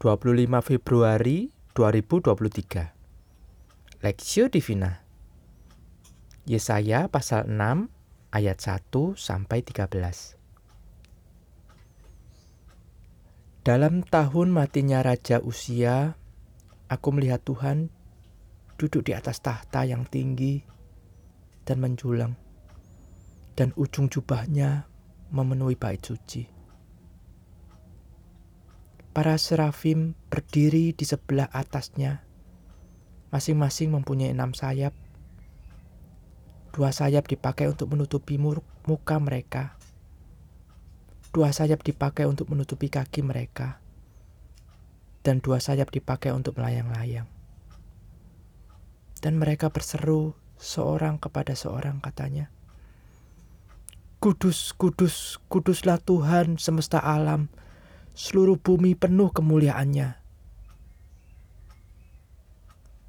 [0.00, 5.04] 25 Februari 2023 Lexio Divina.
[6.48, 8.80] Yesaya pasal 6 ayat 1
[9.20, 10.40] sampai 13
[13.60, 16.16] Dalam tahun matinya Raja Usia,
[16.88, 17.92] aku melihat Tuhan
[18.80, 20.64] duduk di atas tahta yang tinggi
[21.68, 22.40] dan menjulang,
[23.52, 24.88] dan ujung jubahnya
[25.28, 26.59] memenuhi bait suci.
[29.10, 32.22] Para serafim berdiri di sebelah atasnya,
[33.34, 34.94] masing-masing mempunyai enam sayap.
[36.70, 39.74] Dua sayap dipakai untuk menutupi muka mereka.
[41.34, 43.82] Dua sayap dipakai untuk menutupi kaki mereka.
[45.26, 47.26] Dan dua sayap dipakai untuk melayang-layang.
[49.18, 52.46] Dan mereka berseru seorang kepada seorang katanya.
[54.22, 57.50] Kudus, kudus, kuduslah Tuhan semesta alam
[58.20, 60.12] seluruh bumi penuh kemuliaannya.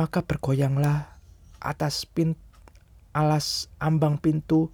[0.00, 1.20] Maka bergoyanglah
[1.60, 2.32] atas pin,
[3.12, 4.72] alas ambang pintu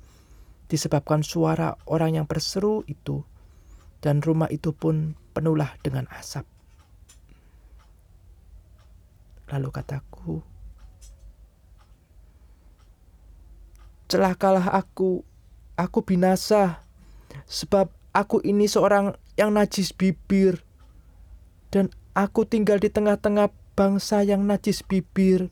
[0.70, 3.26] disebabkan suara orang yang berseru itu
[3.98, 6.46] dan rumah itu pun penuhlah dengan asap.
[9.50, 10.46] Lalu kataku,
[14.06, 15.26] celakalah aku,
[15.74, 16.86] aku binasa,
[17.50, 20.60] sebab aku ini seorang yang najis bibir,
[21.72, 25.48] dan aku tinggal di tengah-tengah bangsa yang najis bibir.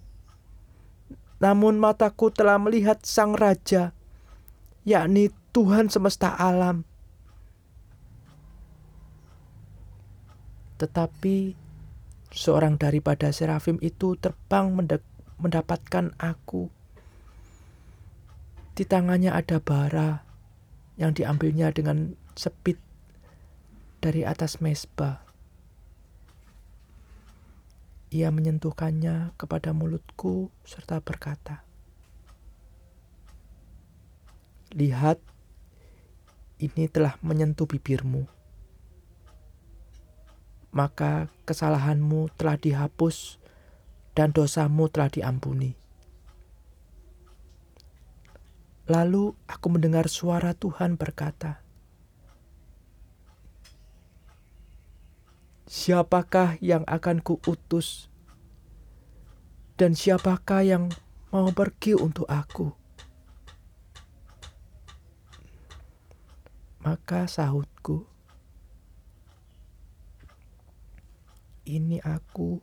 [1.40, 3.96] Namun mataku telah melihat Sang Raja,
[4.84, 6.84] yakni Tuhan semesta alam.
[10.76, 11.56] Tetapi
[12.28, 14.68] seorang daripada serafim itu terbang
[15.40, 16.68] mendapatkan aku.
[18.76, 20.22] Di tangannya ada bara
[21.00, 22.76] yang diambilnya dengan sepit
[23.98, 25.26] dari atas mesbah.
[28.08, 31.66] Ia menyentuhkannya kepada mulutku serta berkata,
[34.72, 35.20] Lihat,
[36.60, 38.28] ini telah menyentuh bibirmu.
[40.72, 43.40] Maka kesalahanmu telah dihapus
[44.12, 45.78] dan dosamu telah diampuni.
[48.88, 51.60] Lalu aku mendengar suara Tuhan berkata,
[55.68, 58.08] siapakah yang akan kuutus?
[59.78, 60.84] Dan siapakah yang
[61.30, 62.72] mau pergi untuk aku?
[66.82, 68.08] Maka sahutku,
[71.68, 72.58] ini aku,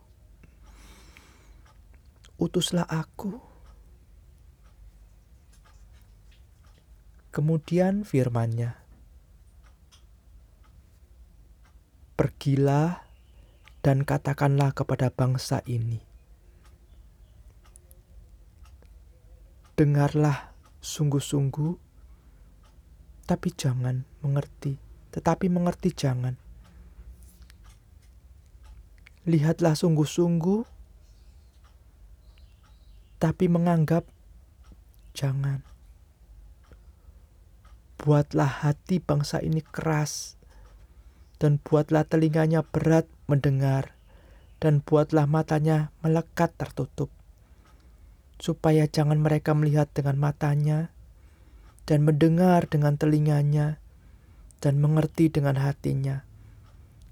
[2.42, 3.38] utuslah aku.
[7.30, 8.84] Kemudian firmannya,
[12.16, 13.03] Pergilah
[13.84, 16.00] dan katakanlah kepada bangsa ini.
[19.76, 21.75] Dengarlah sungguh-sungguh,
[23.28, 24.80] tapi jangan mengerti,
[25.12, 26.40] tetapi mengerti jangan.
[29.28, 30.64] Lihatlah sungguh-sungguh,
[33.20, 34.08] tapi menganggap
[35.12, 35.68] jangan.
[38.00, 40.40] Buatlah hati bangsa ini keras
[41.40, 43.96] dan buatlah telinganya berat mendengar,
[44.63, 47.12] dan buatlah matanya melekat tertutup,
[48.40, 50.95] supaya jangan mereka melihat dengan matanya,
[51.85, 53.78] dan mendengar dengan telinganya,
[54.63, 56.24] dan mengerti dengan hatinya,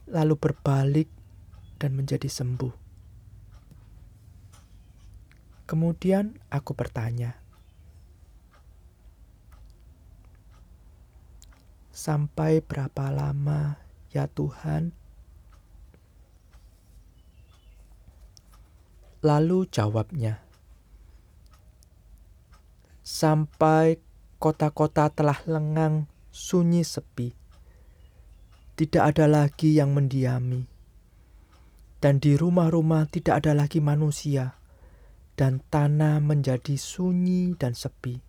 [0.08, 1.10] lalu berbalik
[1.78, 2.74] dan menjadi sembuh.
[5.68, 7.40] Kemudian aku bertanya,
[11.94, 13.84] "Sampai berapa lama
[14.14, 14.94] Ya Tuhan.
[19.26, 20.46] Lalu jawabnya,
[23.02, 23.98] sampai
[24.38, 27.34] kota-kota telah lengang, sunyi sepi.
[28.78, 30.70] Tidak ada lagi yang mendiami.
[31.98, 34.60] Dan di rumah-rumah tidak ada lagi manusia,
[35.40, 38.20] dan tanah menjadi sunyi dan sepi.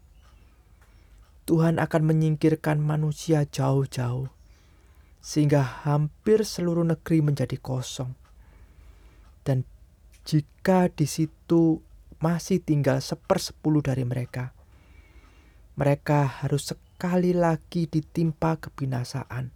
[1.44, 4.43] Tuhan akan menyingkirkan manusia jauh-jauh
[5.24, 8.12] sehingga hampir seluruh negeri menjadi kosong.
[9.40, 9.64] Dan
[10.28, 11.80] jika di situ
[12.20, 14.52] masih tinggal sepersepuluh dari mereka,
[15.80, 19.48] mereka harus sekali lagi ditimpa kebinasaan.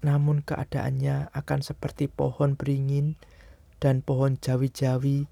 [0.00, 3.20] Namun keadaannya akan seperti pohon beringin
[3.84, 5.28] dan pohon jawi-jawi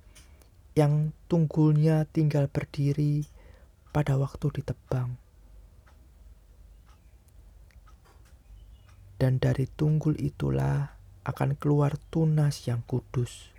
[0.76, 3.24] yang tunggulnya tinggal berdiri
[3.96, 5.16] pada waktu ditebang.
[9.18, 10.94] Dan dari tunggul itulah
[11.26, 13.50] akan keluar tunas yang kudus.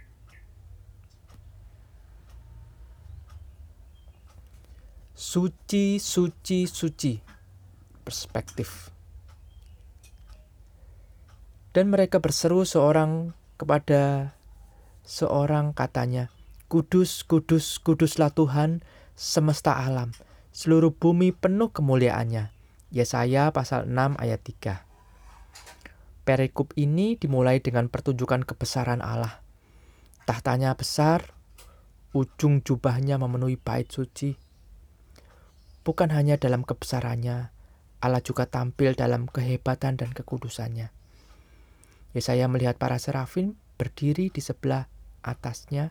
[5.19, 7.13] Suci, suci, suci.
[8.07, 8.89] Perspektif.
[11.75, 14.33] Dan mereka berseru seorang kepada
[15.03, 16.31] seorang katanya,
[16.69, 18.85] Kudus, kudus, kuduslah Tuhan
[19.17, 20.13] semesta alam.
[20.53, 22.53] Seluruh bumi penuh kemuliaannya.
[22.94, 24.88] Yesaya pasal 6 ayat 3.
[26.29, 29.41] Perikop ini dimulai dengan pertunjukan kebesaran Allah.
[30.29, 31.33] Tahtanya besar,
[32.13, 34.37] ujung jubahnya memenuhi bait suci.
[35.81, 37.49] Bukan hanya dalam kebesarannya,
[38.05, 40.93] Allah juga tampil dalam kehebatan dan kekudusannya.
[42.13, 44.85] Yesaya melihat para serafim berdiri di sebelah
[45.25, 45.89] atasnya.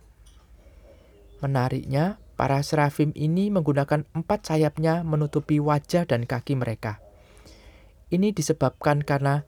[1.42, 7.02] Menariknya, para serafim ini menggunakan empat sayapnya menutupi wajah dan kaki mereka.
[8.14, 9.42] Ini disebabkan karena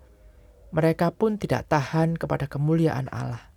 [0.70, 3.50] mereka pun tidak tahan kepada kemuliaan Allah.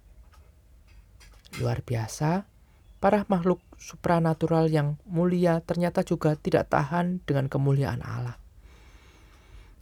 [1.62, 2.50] Luar biasa,
[2.98, 8.40] para makhluk supranatural yang mulia ternyata juga tidak tahan dengan kemuliaan Allah.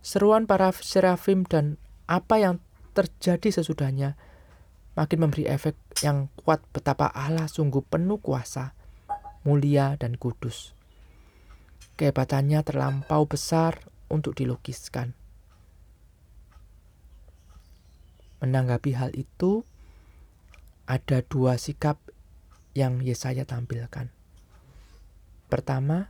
[0.02, 1.78] Seruan para serafim dan
[2.10, 2.58] apa yang
[2.98, 4.18] terjadi sesudahnya
[4.98, 8.76] makin memberi efek yang kuat betapa Allah sungguh penuh kuasa,
[9.48, 10.76] mulia, dan kudus.
[11.96, 15.21] Kehebatannya terlampau besar untuk dilukiskan.
[18.42, 19.64] Menanggapi hal itu,
[20.90, 22.02] ada dua sikap
[22.74, 24.10] yang Yesaya tampilkan.
[25.48, 26.10] Pertama,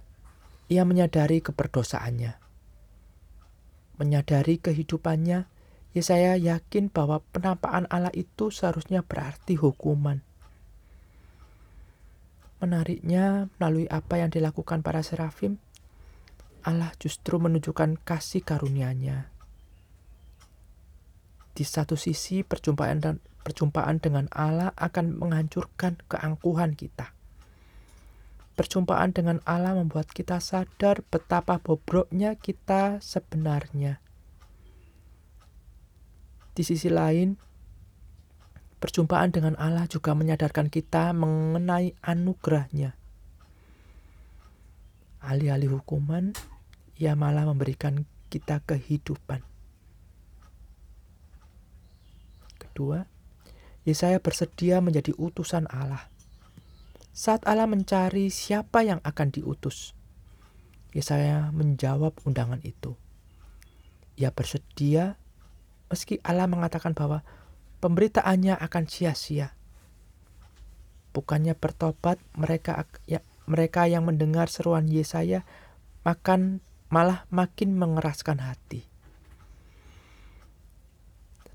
[0.72, 2.40] ia menyadari keberdosaannya.
[4.00, 5.62] Menyadari kehidupannya
[5.92, 10.24] Ya saya yakin bahwa penampakan Allah itu seharusnya berarti hukuman.
[12.64, 15.60] Menariknya, melalui apa yang dilakukan para serafim,
[16.64, 19.31] Allah justru menunjukkan kasih karunia-Nya.
[21.52, 27.12] Di satu sisi, perjumpaan dan perjumpaan dengan Allah akan menghancurkan keangkuhan kita.
[28.56, 34.00] Perjumpaan dengan Allah membuat kita sadar betapa bobroknya kita sebenarnya
[36.52, 37.40] di sisi lain,
[38.84, 42.94] perjumpaan dengan Allah juga menyadarkan kita mengenai anugerahnya.
[45.22, 46.36] Alih-alih hukuman,
[47.00, 49.51] ia malah memberikan kita kehidupan.
[52.82, 53.06] Kedua,
[53.86, 56.10] Yesaya bersedia menjadi utusan Allah.
[57.14, 59.94] Saat Allah mencari siapa yang akan diutus,
[60.90, 62.98] Yesaya menjawab undangan itu.
[64.18, 65.14] Ia bersedia
[65.94, 67.22] meski Allah mengatakan bahwa
[67.86, 69.54] pemberitaannya akan sia-sia.
[71.14, 75.46] Bukannya bertobat mereka ya, mereka yang mendengar seruan Yesaya
[76.02, 78.90] makan malah makin mengeraskan hati.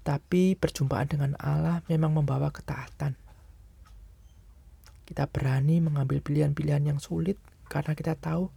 [0.06, 3.18] Tetapi perjumpaan dengan Allah memang membawa ketaatan.
[5.02, 8.54] Kita berani mengambil pilihan-pilihan yang sulit karena kita tahu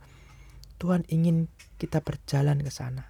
[0.77, 1.49] Tuhan ingin
[1.81, 3.09] kita berjalan ke sana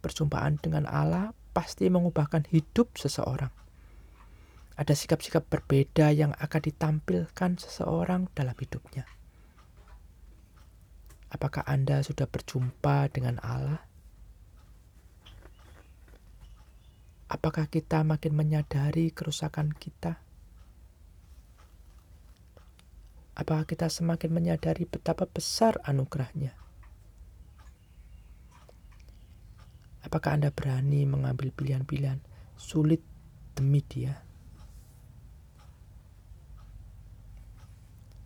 [0.00, 3.50] perjumpaan dengan Allah pasti mengubahkan hidup seseorang.
[4.78, 9.10] Ada sikap-sikap berbeda yang akan ditampilkan seseorang dalam hidupnya.
[11.34, 13.82] Apakah Anda sudah berjumpa dengan Allah?
[17.28, 20.16] Apakah kita makin menyadari kerusakan kita?
[23.36, 26.56] Apakah kita semakin menyadari betapa besar anugerahnya?
[30.08, 32.24] Apakah Anda berani mengambil pilihan-pilihan
[32.56, 33.04] sulit
[33.52, 34.24] demi dia?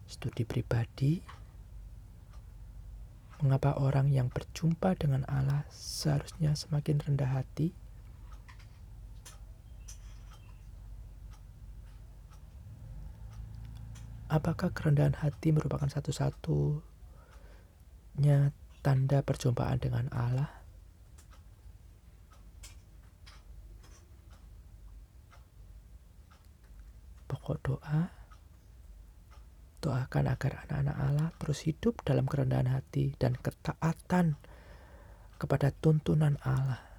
[0.07, 1.43] Studi pribadi
[3.43, 7.82] Mengapa orang yang berjumpa dengan Allah seharusnya semakin rendah hati?
[14.33, 16.81] Apakah kerendahan hati merupakan satu-satunya
[18.81, 20.63] tanda perjumpaan dengan Allah?
[27.43, 28.07] pokok doa,
[29.83, 34.39] doakan agar anak-anak Allah terus hidup dalam kerendahan hati dan ketaatan
[35.43, 36.92] kepada tuntunan Allah.